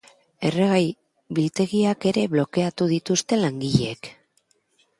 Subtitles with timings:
[0.47, 0.85] Erregai
[1.41, 4.13] biltegiak ere blokeatu dituzte langileek.